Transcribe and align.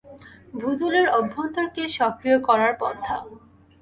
ভূতলের 0.53 1.07
অভ্যন্তরকে 1.11 1.83
সক্রিয় 1.97 2.37
করার 2.47 2.73
পন্থা। 2.79 3.17